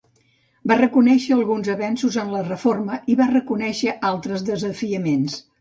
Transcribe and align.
Va 0.71 0.77
reconèixer 0.79 1.35
alguns 1.35 1.69
avenços 1.75 2.17
en 2.23 2.33
la 2.37 2.43
reforma 2.49 2.99
i 3.15 3.21
va 3.23 3.31
reconèixer 3.35 3.97
altres 4.13 4.49
desafiaments. 4.53 5.39